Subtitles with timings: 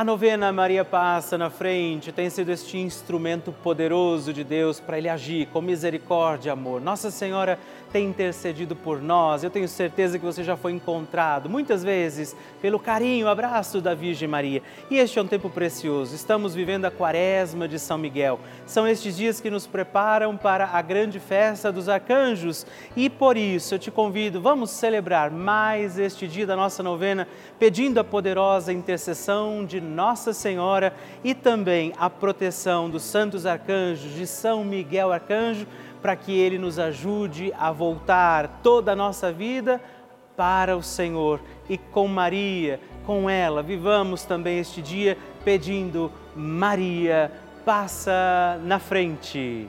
[0.00, 5.10] A novena Maria Passa na Frente tem sido este instrumento poderoso de Deus para Ele
[5.10, 6.80] agir com misericórdia e amor.
[6.80, 7.58] Nossa Senhora
[7.92, 9.44] tem intercedido por nós.
[9.44, 14.26] Eu tenho certeza que você já foi encontrado muitas vezes pelo carinho, abraço da Virgem
[14.26, 14.62] Maria.
[14.90, 16.14] E este é um tempo precioso.
[16.14, 18.40] Estamos vivendo a Quaresma de São Miguel.
[18.64, 22.66] São estes dias que nos preparam para a grande festa dos arcanjos.
[22.96, 27.28] E por isso eu te convido, vamos celebrar mais este dia da nossa novena,
[27.58, 34.26] pedindo a poderosa intercessão de Nossa Senhora e também a proteção dos santos arcanjos de
[34.26, 35.66] São Miguel Arcanjo
[36.00, 39.80] para que Ele nos ajude a voltar toda a nossa vida
[40.36, 41.40] para o Senhor.
[41.68, 47.30] E com Maria, com ela, vivamos também este dia pedindo: Maria,
[47.64, 49.68] passa na frente.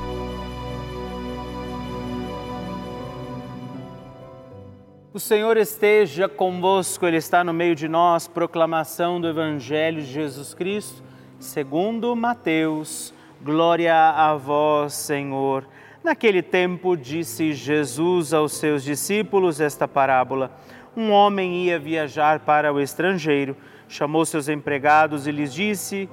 [5.13, 8.29] O Senhor esteja convosco, Ele está no meio de nós.
[8.29, 11.03] Proclamação do Evangelho de Jesus Cristo,
[11.37, 13.13] segundo Mateus.
[13.43, 15.67] Glória a vós, Senhor.
[16.01, 20.49] Naquele tempo disse Jesus aos seus discípulos esta parábola:
[20.95, 23.57] Um homem ia viajar para o estrangeiro,
[23.89, 26.09] chamou seus empregados e lhes disse: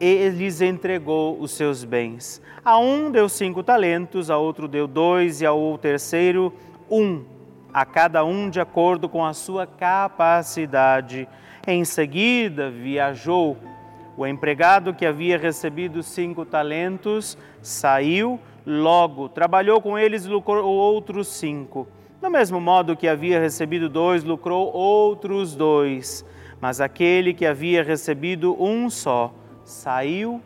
[0.00, 2.40] e lhes entregou os seus bens.
[2.64, 6.50] A um deu cinco talentos, a outro deu dois e ao terceiro
[6.90, 7.22] um
[7.72, 11.28] a cada um de acordo com a sua capacidade.
[11.66, 13.56] Em seguida, viajou.
[14.16, 21.28] O empregado que havia recebido cinco talentos saiu logo, trabalhou com eles e lucrou outros
[21.28, 21.88] cinco.
[22.20, 26.24] Do mesmo modo que havia recebido dois, lucrou outros dois.
[26.60, 29.32] Mas aquele que havia recebido um só
[29.64, 30.42] saiu,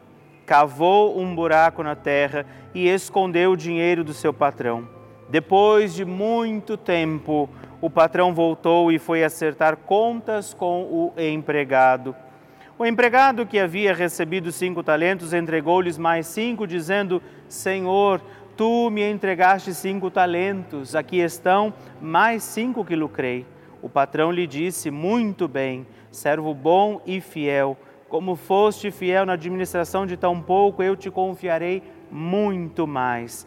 [0.46, 4.93] cavou um buraco na terra e escondeu o dinheiro do seu patrão.
[5.28, 7.48] Depois de muito tempo,
[7.80, 12.14] o patrão voltou e foi acertar contas com o empregado.
[12.78, 18.20] O empregado que havia recebido cinco talentos entregou-lhes mais cinco, dizendo: Senhor,
[18.56, 23.46] tu me entregaste cinco talentos, aqui estão mais cinco que lucrei.
[23.80, 27.76] O patrão lhe disse: Muito bem, servo bom e fiel.
[28.08, 33.46] Como foste fiel na administração de tão pouco, eu te confiarei muito mais.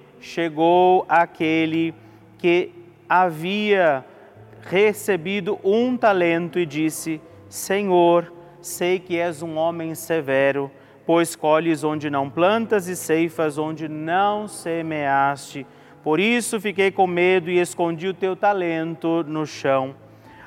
[0.21, 1.93] chegou aquele
[2.37, 2.71] que
[3.09, 4.05] havia
[4.61, 10.71] recebido um talento e disse: Senhor, sei que és um homem severo
[11.05, 15.65] pois colhes onde não plantas e ceifas onde não semeaste.
[16.03, 19.95] Por isso fiquei com medo e escondi o teu talento no chão.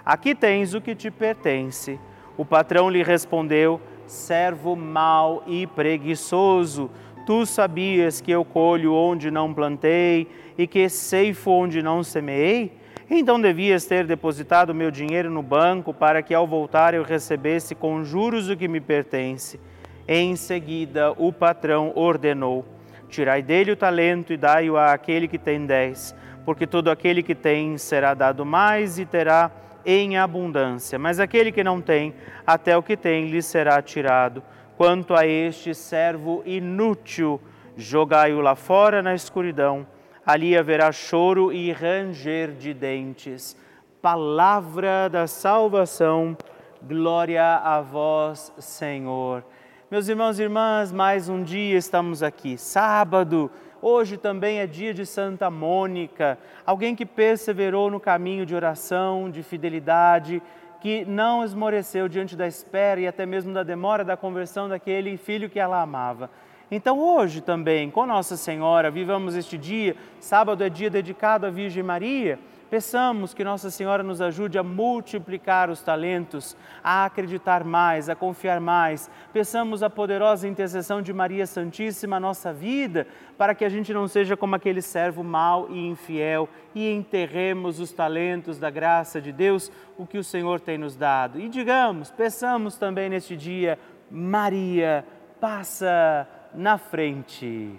[0.04, 1.99] Aqui tens o que te pertence.
[2.37, 6.90] O patrão lhe respondeu: servo mau e preguiçoso,
[7.26, 12.73] tu sabias que eu colho onde não plantei e que ceifo onde não semeei?
[13.11, 18.02] Então devias ter depositado meu dinheiro no banco para que ao voltar eu recebesse com
[18.02, 19.61] juros o que me pertence.
[20.09, 22.64] Em seguida, o patrão ordenou:
[23.09, 26.14] Tirai dele o talento e dai-o àquele que tem dez,
[26.45, 29.50] porque todo aquele que tem será dado mais e terá
[29.87, 32.14] em abundância, mas aquele que não tem,
[32.47, 34.43] até o que tem lhe será tirado.
[34.76, 37.40] Quanto a este servo inútil,
[37.76, 39.87] jogai-o lá fora na escuridão,
[40.26, 43.57] ali haverá choro e ranger de dentes.
[44.02, 46.37] Palavra da salvação,
[46.83, 49.45] glória a vós, Senhor.
[49.88, 53.49] Meus irmãos e irmãs, mais um dia estamos aqui, sábado.
[53.81, 59.40] Hoje também é dia de Santa Mônica, alguém que perseverou no caminho de oração, de
[59.43, 60.43] fidelidade,
[60.84, 65.48] que não esmoreceu diante da espera e até mesmo da demora da conversão daquele filho
[65.48, 66.28] que ela amava.
[66.70, 69.96] Então, hoje também, com Nossa Senhora, vivamos este dia.
[70.20, 72.38] Sábado é dia dedicado à Virgem Maria
[72.75, 78.59] Peçamos que Nossa Senhora nos ajude a multiplicar os talentos, a acreditar mais, a confiar
[78.59, 79.09] mais.
[79.33, 83.07] Peçamos a poderosa intercessão de Maria Santíssima nossa vida,
[83.38, 87.93] para que a gente não seja como aquele servo mau e infiel e enterremos os
[87.93, 91.38] talentos da graça de Deus, o que o Senhor tem nos dado.
[91.38, 93.78] E digamos, peçamos também neste dia,
[94.11, 95.04] Maria,
[95.40, 97.78] passa na frente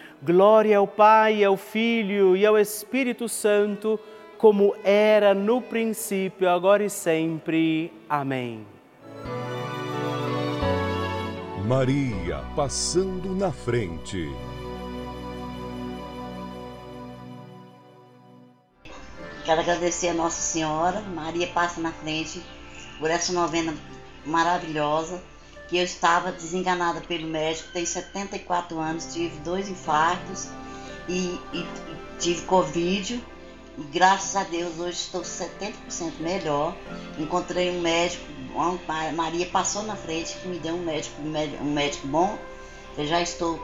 [0.23, 3.99] Glória ao Pai, ao Filho e ao Espírito Santo,
[4.37, 7.91] como era no princípio, agora e sempre.
[8.07, 8.63] Amém.
[11.65, 14.29] Maria passando na frente.
[19.43, 22.43] Quero agradecer a Nossa Senhora, Maria passa na frente,
[22.99, 23.73] por essa novena
[24.23, 25.19] maravilhosa,
[25.71, 30.49] que eu estava desenganada pelo médico, tenho 74 anos, tive dois infartos
[31.07, 33.23] e, e, e tive Covid.
[33.77, 35.71] E graças a Deus hoje estou 70%
[36.19, 36.75] melhor.
[37.17, 38.21] Encontrei um médico,
[39.15, 42.37] Maria passou na frente que me deu um médico, um médico bom.
[42.97, 43.57] Eu já estou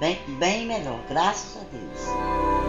[0.00, 2.64] bem, bem melhor, graças a Deus.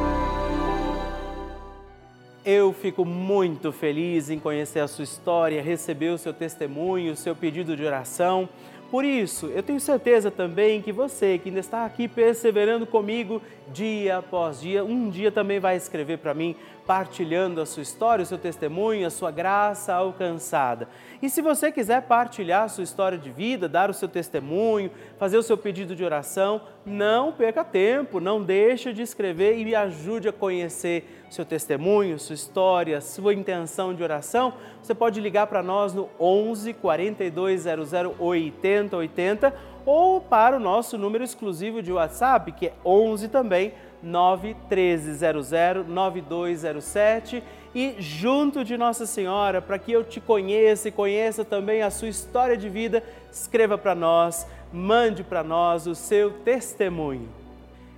[2.45, 7.35] Eu fico muito feliz em conhecer a sua história, receber o seu testemunho, o seu
[7.35, 8.47] pedido de oração.
[8.95, 14.17] Por isso, eu tenho certeza também que você que ainda está aqui perseverando comigo dia
[14.17, 16.55] após dia, um dia também vai escrever para mim,
[16.85, 20.87] partilhando a sua história, o seu testemunho, a sua graça alcançada.
[21.21, 25.37] E se você quiser partilhar a sua história de vida, dar o seu testemunho, fazer
[25.37, 30.29] o seu pedido de oração, não perca tempo, não deixe de escrever e me ajude
[30.29, 34.53] a conhecer seu testemunho, sua história, sua intenção de oração.
[34.81, 41.81] Você pode ligar para nós no 11 4200 8080 ou para o nosso número exclusivo
[41.81, 45.51] de WhatsApp, que é 11 também 91300
[45.87, 47.43] 9207
[47.73, 52.07] e junto de Nossa Senhora, para que eu te conheça e conheça também a sua
[52.07, 57.27] história de vida, escreva para nós, mande para nós o seu testemunho.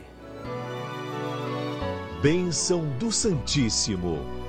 [2.21, 4.42] Bênção do Santíssimo.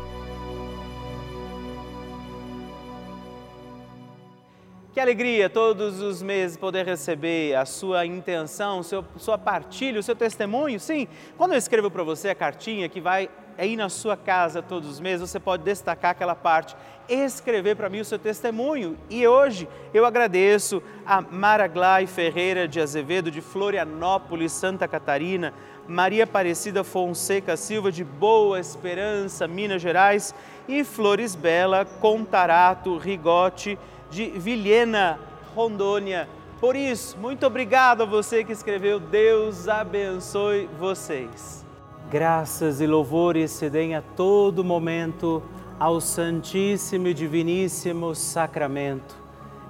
[5.00, 10.78] Alegria todos os meses poder receber a sua intenção, seu, sua partilha, o seu testemunho.
[10.78, 13.28] Sim, quando eu escrevo para você a cartinha que vai
[13.58, 16.76] aí na sua casa todos os meses, você pode destacar aquela parte,
[17.08, 18.96] escrever para mim o seu testemunho.
[19.10, 25.52] E hoje eu agradeço a Maraglai Ferreira de Azevedo, de Florianópolis, Santa Catarina,
[25.86, 30.34] Maria Aparecida Fonseca Silva, de Boa Esperança, Minas Gerais,
[30.66, 33.78] e Flores Bela Contarato Rigote,
[34.14, 35.18] de Vilhena,
[35.56, 36.28] Rondônia.
[36.60, 39.00] Por isso, muito obrigado a você que escreveu.
[39.00, 41.66] Deus abençoe vocês.
[42.08, 45.42] Graças e louvores se deem a todo momento
[45.80, 49.16] ao Santíssimo e Diviníssimo Sacramento.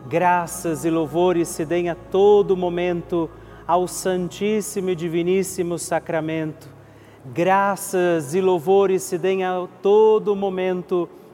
[0.06, 3.30] Graças e louvores se deem a todo momento
[3.66, 6.68] ao Santíssimo e Diviníssimo Sacramento.
[7.32, 11.08] Graças e louvores se deem a todo momento